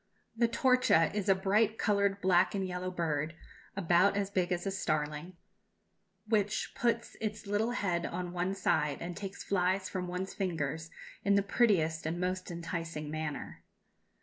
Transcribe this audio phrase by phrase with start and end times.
[0.35, 3.35] The torcha is a bright coloured black and yellow bird,
[3.75, 5.37] about as big as a starling,
[6.27, 10.89] which puts its little head on one side and takes flies from one's fingers
[11.23, 13.63] in the prettiest and most enticing manner.